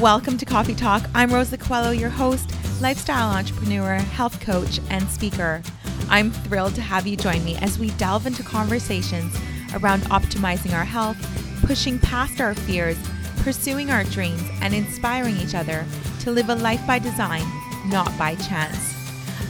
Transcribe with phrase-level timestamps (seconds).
[0.00, 1.08] Welcome to Coffee Talk.
[1.14, 2.50] I'm Rosa Coelho, your host,
[2.80, 5.62] lifestyle entrepreneur, health coach, and speaker.
[6.08, 9.32] I'm thrilled to have you join me as we delve into conversations
[9.72, 11.16] around optimizing our health,
[11.64, 12.98] pushing past our fears,
[13.42, 15.86] pursuing our dreams, and inspiring each other
[16.20, 17.44] to live a life by design,
[17.86, 18.94] not by chance.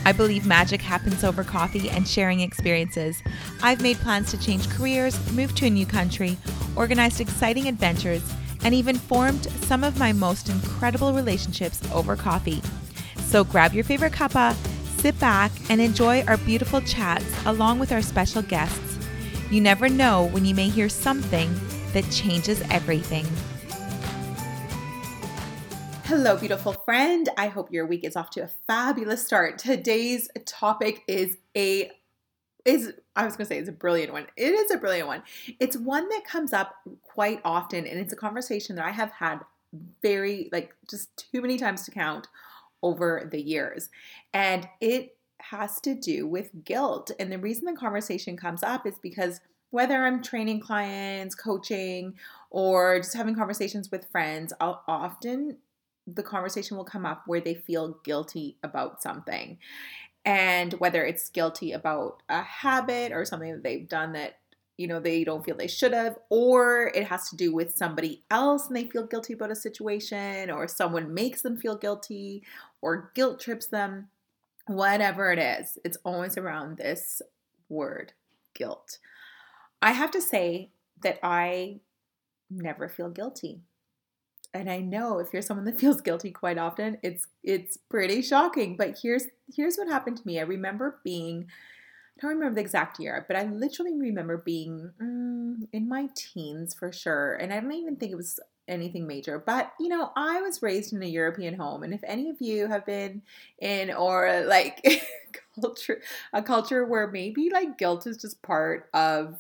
[0.05, 3.23] I believe magic happens over coffee and sharing experiences.
[3.63, 6.37] I've made plans to change careers, move to a new country,
[6.77, 8.23] organized exciting adventures,
[8.65, 12.63] and even formed some of my most incredible relationships over coffee.
[13.19, 14.55] So grab your favorite cuppa,
[14.99, 18.99] sit back, and enjoy our beautiful chats along with our special guests.
[19.51, 21.55] You never know when you may hear something
[21.93, 23.27] that changes everything.
[26.05, 27.29] Hello, beautiful friend.
[27.39, 29.59] I hope your week is off to a fabulous start.
[29.59, 31.91] Today's topic is a
[32.65, 34.27] is I was going to say it's a brilliant one.
[34.37, 35.23] It is a brilliant one.
[35.61, 39.41] It's one that comes up quite often and it's a conversation that I have had
[40.03, 42.29] very like just too many times to count
[42.83, 43.89] over the years.
[44.33, 47.11] And it has to do with guilt.
[47.19, 52.15] And the reason the conversation comes up is because whether I'm training clients, coaching,
[52.51, 55.57] or just having conversations with friends, I'll often
[56.07, 59.59] the conversation will come up where they feel guilty about something.
[60.25, 64.39] And whether it's guilty about a habit or something that they've done that
[64.77, 68.25] you know they don't feel they should have or it has to do with somebody
[68.31, 72.43] else and they feel guilty about a situation or someone makes them feel guilty
[72.83, 74.09] or guilt trips them
[74.67, 77.23] whatever it is it's always around this
[77.69, 78.13] word
[78.55, 78.99] guilt.
[79.81, 80.71] I have to say
[81.03, 81.81] that i
[82.51, 83.61] never feel guilty
[84.55, 88.77] and I know if you're someone that feels guilty quite often, it's it's pretty shocking.
[88.77, 89.25] But here's
[89.55, 90.39] here's what happened to me.
[90.39, 91.47] I remember being
[92.19, 96.73] I don't remember the exact year, but I literally remember being mm, in my teens
[96.73, 97.35] for sure.
[97.35, 98.39] And I don't even think it was
[98.69, 99.39] anything major.
[99.39, 102.69] But you know, I was raised in a European home, and if any of you
[102.69, 103.23] have been
[103.59, 104.85] in or like
[105.61, 106.01] culture
[106.33, 109.39] a culture where maybe like guilt is just part of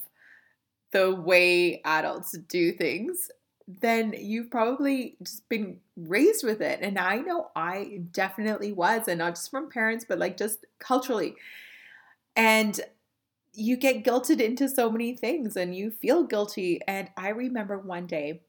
[0.92, 3.30] the way adults do things
[3.66, 6.80] then you've probably just been raised with it.
[6.82, 11.34] And I know I definitely was, and not just from parents, but like just culturally.
[12.36, 12.78] And
[13.54, 16.80] you get guilted into so many things and you feel guilty.
[16.86, 18.42] And I remember one day,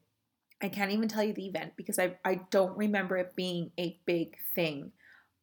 [0.60, 3.98] I can't even tell you the event because I, I don't remember it being a
[4.04, 4.92] big thing.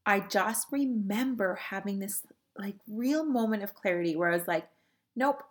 [0.06, 2.24] I just remember having this
[2.58, 4.68] like real moment of clarity where I was like,
[5.16, 5.44] nope,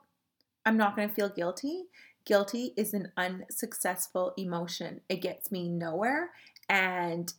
[0.67, 1.85] I'm not going to feel guilty
[2.25, 5.01] Guilty is an unsuccessful emotion.
[5.09, 6.31] It gets me nowhere
[6.69, 7.33] and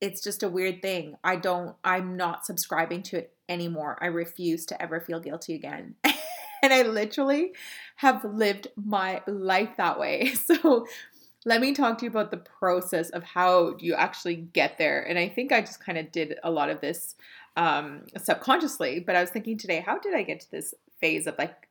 [0.00, 1.16] it's just a weird thing.
[1.22, 3.98] I don't, I'm not subscribing to it anymore.
[4.00, 5.94] I refuse to ever feel guilty again.
[6.04, 7.52] and I literally
[7.96, 10.34] have lived my life that way.
[10.46, 10.86] So
[11.44, 15.02] let me talk to you about the process of how you actually get there.
[15.02, 17.16] And I think I just kind of did a lot of this
[17.56, 21.34] um, subconsciously, but I was thinking today, how did I get to this phase of
[21.38, 21.68] like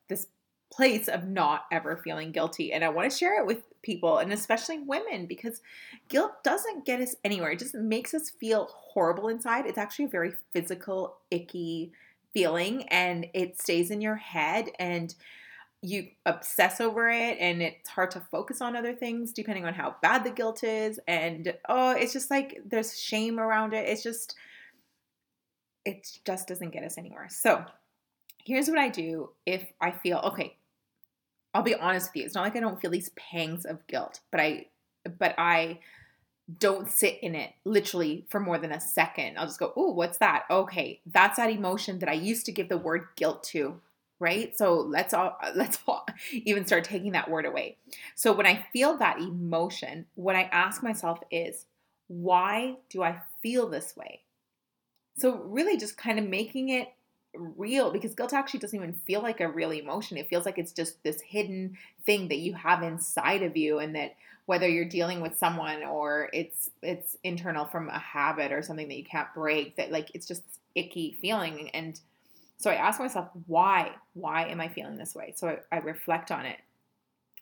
[0.72, 2.72] place of not ever feeling guilty.
[2.72, 5.62] And I want to share it with people and especially women because
[6.08, 7.52] guilt doesn't get us anywhere.
[7.52, 9.66] It just makes us feel horrible inside.
[9.66, 11.92] It's actually a very physical, icky
[12.34, 15.14] feeling and it stays in your head and
[15.82, 19.96] you obsess over it and it's hard to focus on other things depending on how
[20.02, 24.36] bad the guilt is and oh it's just like there's shame around it it's just
[25.84, 27.66] it just doesn't get us anywhere so
[28.46, 30.56] here's what i do if i feel okay
[31.54, 32.26] I'll be honest with you.
[32.26, 34.68] It's not like I don't feel these pangs of guilt, but I
[35.18, 35.80] but I
[36.60, 39.38] don't sit in it literally for more than a second.
[39.38, 42.70] I'll just go, "Oh, what's that?" Okay, that's that emotion that I used to give
[42.70, 43.82] the word guilt to,
[44.20, 44.58] right?
[44.58, 47.78] So let's all let's all even start taking that word away.
[48.16, 51.66] So when I feel that emotion, what I ask myself is,
[52.08, 54.22] "Why do I feel this way?"
[55.18, 56.94] So really just kind of making it
[57.36, 60.18] real because guilt actually doesn't even feel like a real emotion.
[60.18, 63.96] It feels like it's just this hidden thing that you have inside of you and
[63.96, 64.16] that
[64.46, 68.98] whether you're dealing with someone or it's it's internal from a habit or something that
[68.98, 70.44] you can't break that like it's just
[70.76, 72.00] icky feeling and
[72.58, 75.34] so I ask myself why why am I feeling this way?
[75.36, 76.58] So I, I reflect on it.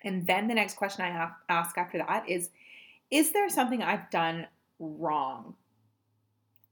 [0.03, 2.49] And then the next question I ask after that is
[3.11, 4.47] is there something I've done
[4.79, 5.55] wrong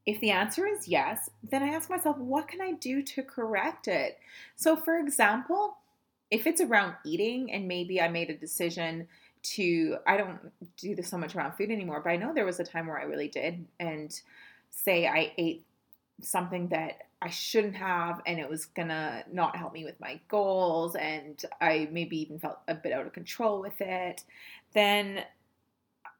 [0.07, 3.89] if the answer is yes, then I ask myself, what can I do to correct
[3.89, 4.18] it?
[4.56, 5.77] So, for example,
[6.31, 9.09] if it's around eating and maybe I made a decision
[9.44, 10.39] to, I don't
[10.77, 12.98] do this so much around food anymore, but I know there was a time where
[12.98, 13.65] I really did.
[13.81, 14.18] And
[14.71, 15.65] say I ate
[16.21, 20.95] something that I shouldn't have and it was gonna not help me with my goals
[20.95, 24.24] and I maybe even felt a bit out of control with it,
[24.74, 25.24] then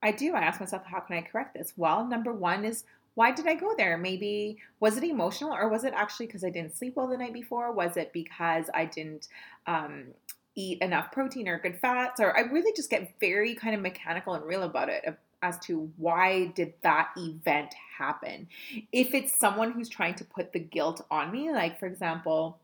[0.04, 0.36] I do.
[0.36, 1.74] I ask myself, how can I correct this?
[1.76, 2.84] Well, number one is
[3.18, 3.98] why did I go there?
[3.98, 7.34] Maybe was it emotional or was it actually because I didn't sleep well the night
[7.34, 7.72] before?
[7.72, 9.28] Was it because I didn't
[9.66, 10.10] um,
[10.54, 12.22] eat enough protein or good fats?
[12.22, 15.92] Or I really just get very kind of mechanical and real about it as to
[15.98, 18.50] why did that event happen.
[18.92, 22.60] If it's someone who's trying to put the guilt on me, like for example,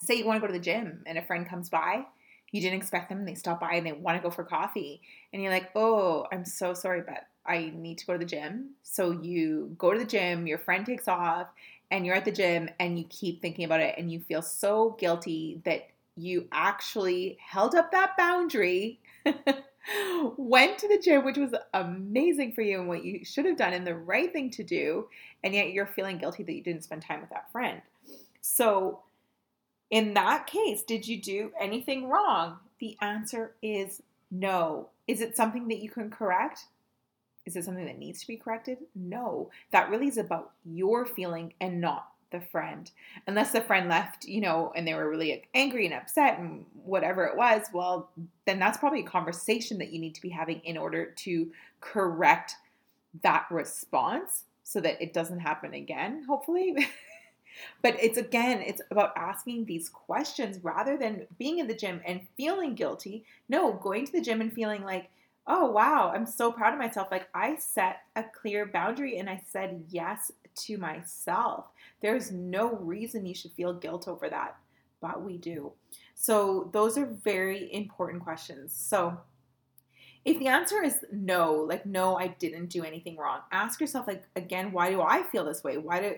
[0.00, 2.04] say you want to go to the gym and a friend comes by
[2.50, 5.00] you didn't expect them and they stop by and they want to go for coffee
[5.32, 8.70] and you're like oh i'm so sorry but i need to go to the gym
[8.82, 11.48] so you go to the gym your friend takes off
[11.90, 14.96] and you're at the gym and you keep thinking about it and you feel so
[14.98, 19.00] guilty that you actually held up that boundary
[20.36, 23.72] went to the gym which was amazing for you and what you should have done
[23.72, 25.06] and the right thing to do
[25.42, 27.82] and yet you're feeling guilty that you didn't spend time with that friend
[28.40, 29.00] so
[29.90, 32.58] in that case, did you do anything wrong?
[32.80, 34.88] The answer is no.
[35.06, 36.66] Is it something that you can correct?
[37.46, 38.78] Is it something that needs to be corrected?
[38.94, 39.50] No.
[39.70, 42.90] That really is about your feeling and not the friend.
[43.26, 47.24] Unless the friend left, you know, and they were really angry and upset and whatever
[47.24, 48.10] it was, well,
[48.46, 51.50] then that's probably a conversation that you need to be having in order to
[51.80, 52.56] correct
[53.22, 56.76] that response so that it doesn't happen again, hopefully.
[57.82, 62.26] But it's again, it's about asking these questions rather than being in the gym and
[62.36, 63.24] feeling guilty.
[63.48, 65.10] No, going to the gym and feeling like,
[65.46, 67.08] oh, wow, I'm so proud of myself.
[67.10, 70.32] Like I set a clear boundary and I said yes
[70.66, 71.66] to myself.
[72.00, 74.56] There's no reason you should feel guilt over that,
[75.00, 75.72] but we do.
[76.14, 78.72] So those are very important questions.
[78.74, 79.18] So,
[80.24, 84.24] if the answer is no, like no, I didn't do anything wrong, ask yourself like
[84.36, 85.76] again, why do I feel this way?
[85.76, 86.14] Why do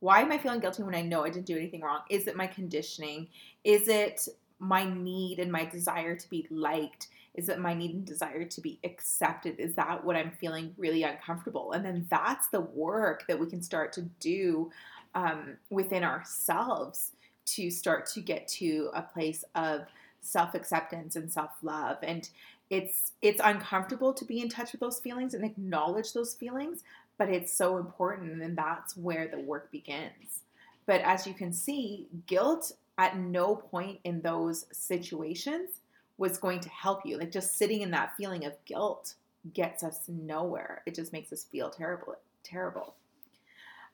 [0.00, 2.00] why am I feeling guilty when I know I didn't do anything wrong?
[2.10, 3.28] Is it my conditioning?
[3.64, 7.08] Is it my need and my desire to be liked?
[7.36, 9.60] Is that my need and desire to be accepted?
[9.60, 11.72] Is that what I'm feeling really uncomfortable?
[11.72, 14.70] And then that's the work that we can start to do
[15.14, 17.12] um, within ourselves
[17.46, 19.82] to start to get to a place of
[20.20, 21.98] self acceptance and self love.
[22.02, 22.28] And
[22.70, 26.82] it's it's uncomfortable to be in touch with those feelings and acknowledge those feelings
[27.18, 30.42] but it's so important and that's where the work begins
[30.84, 35.80] but as you can see guilt at no point in those situations
[36.18, 37.18] was going to help you.
[37.18, 39.14] Like just sitting in that feeling of guilt
[39.52, 40.82] gets us nowhere.
[40.86, 42.16] It just makes us feel terrible
[42.46, 42.94] terrible.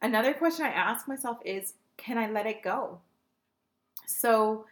[0.00, 2.98] Another question i ask myself is can i let it go?
[4.06, 4.66] So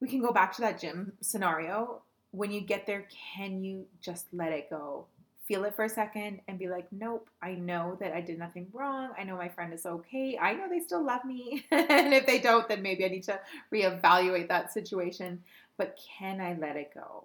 [0.00, 2.02] we can go back to that gym scenario.
[2.32, 5.06] When you get there can you just let it go
[5.50, 8.68] feel it for a second and be like, nope, I know that I did nothing
[8.72, 9.10] wrong.
[9.18, 10.38] I know my friend is okay.
[10.40, 11.66] I know they still love me.
[11.72, 13.40] and if they don't, then maybe I need to
[13.74, 15.42] reevaluate that situation.
[15.76, 17.24] But can I let it go?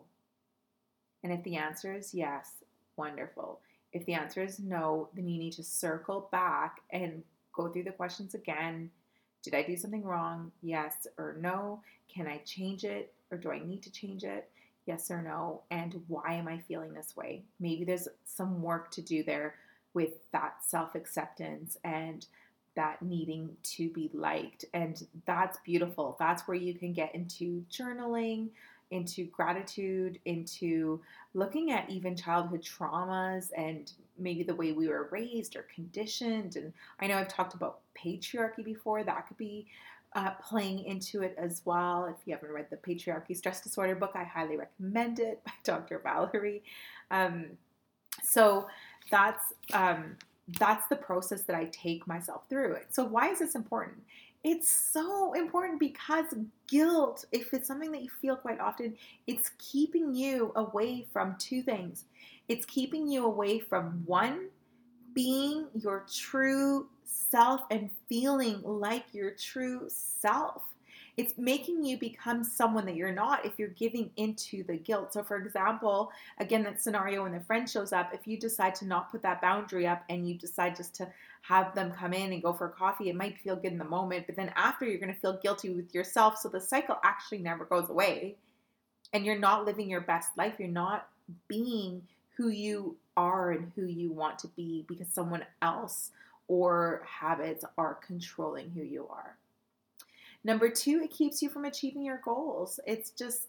[1.24, 2.50] And if the answer is yes,
[2.98, 3.60] wonderful.
[3.94, 7.21] If the answer is no, then you need to circle back and
[7.54, 8.89] go through the questions again.
[9.44, 10.51] Did I do something wrong?
[10.63, 11.83] Yes or no?
[12.12, 14.50] Can I change it or do I need to change it?
[14.85, 17.43] Yes or no, and why am I feeling this way?
[17.59, 19.55] Maybe there's some work to do there
[19.93, 22.25] with that self acceptance and
[22.75, 24.65] that needing to be liked.
[24.73, 26.15] And that's beautiful.
[26.19, 28.49] That's where you can get into journaling,
[28.91, 31.01] into gratitude, into
[31.33, 36.57] looking at even childhood traumas and maybe the way we were raised or conditioned.
[36.57, 39.68] And I know I've talked about patriarchy before, that could be
[40.16, 42.06] uh, playing into it as well.
[42.06, 46.00] If you haven't read the Patriarchy Stress Disorder book, I highly recommend it by Dr.
[46.00, 46.64] Valerie.
[47.12, 47.48] Um,
[48.24, 48.68] so
[49.12, 50.16] that's um,
[50.60, 52.78] that's the process that I take myself through.
[52.90, 53.98] So why is this important?
[54.44, 56.26] It's so important because
[56.68, 58.95] guilt, if it's something that you feel quite often,
[59.26, 62.06] it's keeping you away from two things.
[62.48, 64.50] It's keeping you away from one,
[65.16, 70.64] being your true self and feeling like your true self.
[71.18, 75.14] It's making you become someone that you're not if you're giving into the guilt.
[75.14, 78.85] So, for example, again, that scenario when the friend shows up, if you decide to
[78.85, 81.07] not put that boundary up and you decide just to
[81.42, 84.26] have them come in and go for coffee, it might feel good in the moment,
[84.26, 86.38] but then after you're going to feel guilty with yourself.
[86.38, 88.35] So, the cycle actually never goes away.
[89.14, 90.56] And you're not living your best life.
[90.59, 91.07] You're not
[91.47, 92.02] being
[92.35, 96.12] who you are and who you want to be because someone else
[96.47, 99.37] or habits are controlling who you are.
[100.44, 102.80] Number two, it keeps you from achieving your goals.
[102.85, 103.47] It's just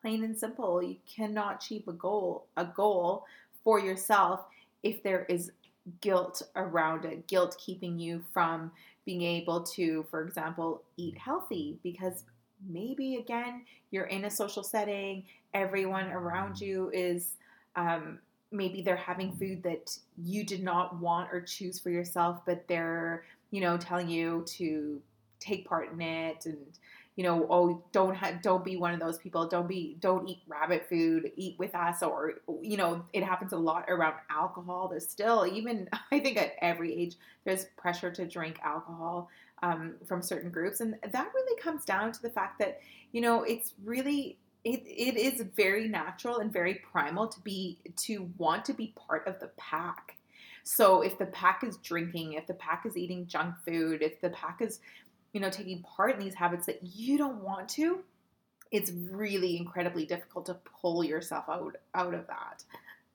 [0.00, 0.82] plain and simple.
[0.82, 3.24] You cannot achieve a goal, a goal
[3.62, 4.44] for yourself
[4.82, 5.52] if there is
[6.00, 8.72] guilt around it, guilt keeping you from
[9.04, 12.24] being able to, for example, eat healthy because
[12.68, 15.24] maybe again you're in a social setting,
[15.54, 17.34] everyone around you is
[17.76, 18.18] um,
[18.52, 23.24] maybe they're having food that you did not want or choose for yourself, but they're,
[23.50, 25.00] you know, telling you to
[25.40, 26.78] take part in it and
[27.16, 29.48] you know, oh, don't ha- don't be one of those people.
[29.48, 31.32] Don't be don't eat rabbit food.
[31.36, 34.88] Eat with us, or you know, it happens a lot around alcohol.
[34.88, 39.30] There's still even I think at every age there's pressure to drink alcohol
[39.62, 42.80] um, from certain groups, and that really comes down to the fact that
[43.12, 48.30] you know it's really it, it is very natural and very primal to be to
[48.38, 50.16] want to be part of the pack.
[50.64, 54.30] So if the pack is drinking, if the pack is eating junk food, if the
[54.30, 54.80] pack is
[55.36, 57.98] you know, taking part in these habits that you don't want to,
[58.70, 62.64] it's really incredibly difficult to pull yourself out out of that.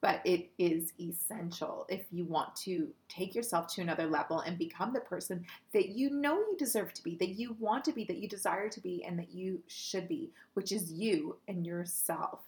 [0.02, 4.92] But it is essential if you want to take yourself to another level and become
[4.92, 8.18] the person that you know you deserve to be, that you want to be, that
[8.18, 12.40] you desire to be, and that you should be, which is you and yourself.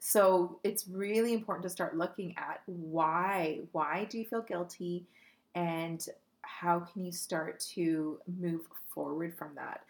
[0.00, 3.60] So it's really important to start looking at why.
[3.72, 5.06] Why do you feel guilty?
[5.54, 6.04] And
[6.42, 9.84] how can you start to move forward from that?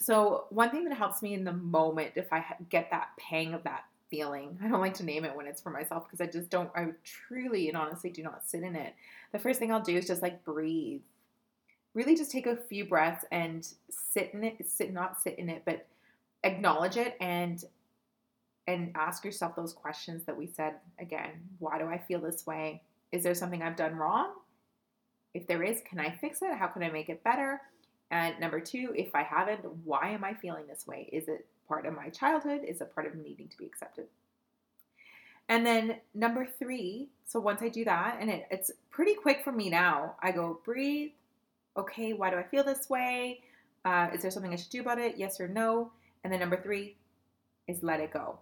[0.00, 3.62] So, one thing that helps me in the moment, if I get that pang of
[3.64, 6.50] that feeling, I don't like to name it when it's for myself because I just
[6.50, 8.94] don't, I truly and honestly do not sit in it.
[9.32, 11.02] The first thing I'll do is just like breathe.
[11.94, 15.62] Really just take a few breaths and sit in it, sit, not sit in it,
[15.64, 15.86] but
[16.44, 17.64] acknowledge it and
[18.68, 22.80] and ask yourself those questions that we said again why do i feel this way
[23.10, 24.32] is there something i've done wrong
[25.36, 26.54] if there is, can I fix it?
[26.54, 27.60] How can I make it better?
[28.10, 31.10] And number two, if I haven't, why am I feeling this way?
[31.12, 32.62] Is it part of my childhood?
[32.66, 34.06] Is a part of needing to be accepted?
[35.48, 39.52] And then number three, so once I do that, and it, it's pretty quick for
[39.52, 41.12] me now, I go breathe.
[41.76, 43.40] Okay, why do I feel this way?
[43.84, 45.16] Uh, is there something I should do about it?
[45.16, 45.92] Yes or no?
[46.24, 46.96] And then number three
[47.68, 48.38] is let it go.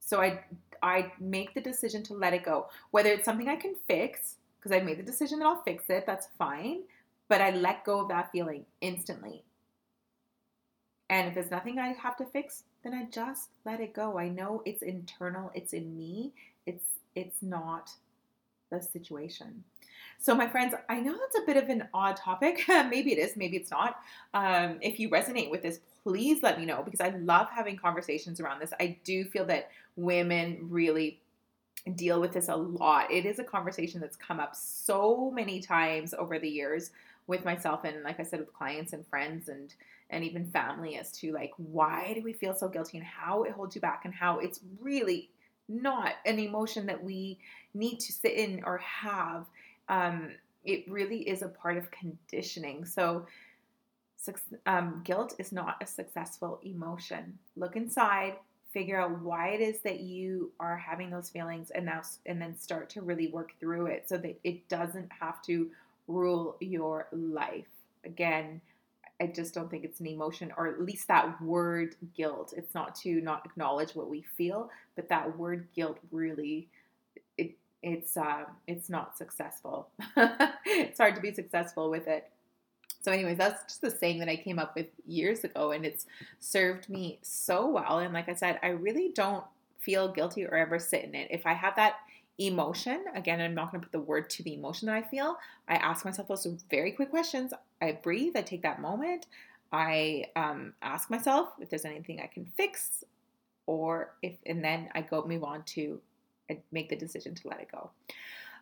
[0.00, 0.40] So I
[0.82, 4.76] I make the decision to let it go, whether it's something I can fix because
[4.76, 6.04] I've made the decision that I'll fix it.
[6.06, 6.82] That's fine.
[7.28, 9.44] But I let go of that feeling instantly.
[11.08, 14.18] And if there's nothing I have to fix, then I just let it go.
[14.18, 16.32] I know it's internal, it's in me.
[16.66, 16.84] It's
[17.14, 17.90] it's not
[18.70, 19.64] the situation.
[20.18, 22.64] So, my friends, I know that's a bit of an odd topic.
[22.68, 24.00] maybe it is, maybe it's not.
[24.34, 28.40] Um, if you resonate with this, please let me know because I love having conversations
[28.40, 28.72] around this.
[28.80, 31.20] I do feel that women really
[31.94, 33.10] deal with this a lot.
[33.12, 36.90] It is a conversation that's come up so many times over the years
[37.26, 39.74] with myself and like I said with clients and friends and
[40.10, 43.52] and even family as to like why do we feel so guilty and how it
[43.52, 45.30] holds you back and how it's really
[45.68, 47.38] not an emotion that we
[47.74, 49.46] need to sit in or have.
[49.88, 50.30] Um,
[50.64, 52.84] it really is a part of conditioning.
[52.84, 53.26] So
[54.66, 57.38] um, guilt is not a successful emotion.
[57.56, 58.34] Look inside,
[58.72, 62.56] figure out why it is that you are having those feelings and now and then
[62.56, 65.70] start to really work through it so that it doesn't have to
[66.08, 67.66] rule your life
[68.04, 68.60] again
[69.20, 72.94] i just don't think it's an emotion or at least that word guilt it's not
[72.94, 76.68] to not acknowledge what we feel but that word guilt really
[77.38, 79.88] it it's uh it's not successful
[80.66, 82.30] it's hard to be successful with it
[83.06, 86.06] so, anyways, that's just the saying that I came up with years ago, and it's
[86.40, 88.00] served me so well.
[88.00, 89.44] And like I said, I really don't
[89.78, 91.28] feel guilty or ever sit in it.
[91.30, 91.98] If I have that
[92.38, 95.38] emotion, again, I'm not going to put the word to the emotion that I feel.
[95.68, 97.52] I ask myself those very quick questions.
[97.80, 99.26] I breathe, I take that moment.
[99.72, 103.04] I um, ask myself if there's anything I can fix,
[103.66, 106.00] or if, and then I go move on to
[106.50, 107.90] uh, make the decision to let it go.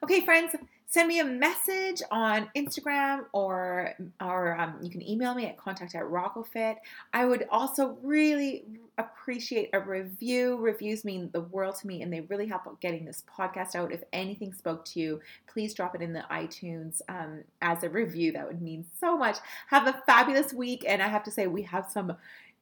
[0.02, 0.54] Okay, friends,
[0.86, 5.94] send me a message on Instagram or or um, you can email me at contact
[5.94, 6.76] at RocoFit.
[7.12, 8.64] I would also really
[8.98, 10.56] appreciate a review.
[10.56, 13.92] Reviews mean the world to me and they really help getting this podcast out.
[13.92, 18.32] If anything spoke to you, please drop it in the iTunes um, as a review.
[18.32, 19.38] That would mean so much.
[19.68, 20.84] Have a fabulous week.
[20.86, 22.16] And I have to say, we have some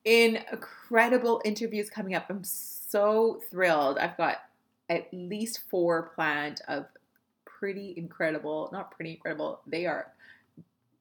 [0.04, 2.26] incredible interviews coming up.
[2.30, 3.98] I'm so thrilled.
[3.98, 4.38] I've got
[4.88, 6.86] at least four planned of
[7.62, 10.08] pretty incredible, not pretty incredible, they are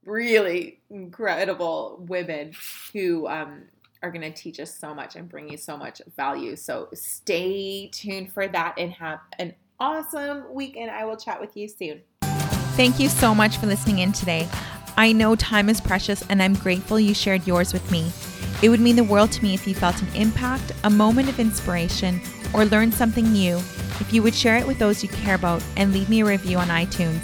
[0.06, 2.52] really incredible women
[2.94, 3.64] who um,
[4.04, 6.56] are going to teach us so much and bring you so much value.
[6.56, 10.92] So stay tuned for that and have an awesome weekend.
[10.92, 12.02] I will chat with you soon.
[12.78, 14.48] Thank you so much for listening in today.
[14.98, 18.12] I know time is precious and I'm grateful you shared yours with me.
[18.62, 21.40] It would mean the world to me if you felt an impact, a moment of
[21.40, 22.22] inspiration,
[22.54, 23.58] or learned something new
[24.00, 26.58] if you would share it with those you care about and leave me a review
[26.58, 27.22] on iTunes.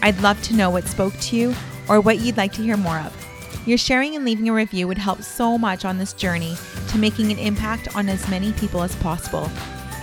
[0.00, 1.54] I'd love to know what spoke to you
[1.88, 3.26] or what you'd like to hear more of.
[3.66, 6.56] Your sharing and leaving a review would help so much on this journey
[6.88, 9.50] to making an impact on as many people as possible.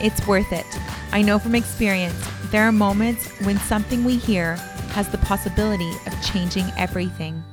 [0.02, 0.66] It's worth it.
[1.12, 2.16] I know from experience,
[2.52, 4.58] There are moments when something we hear
[4.94, 7.44] has the possibility of changing everything.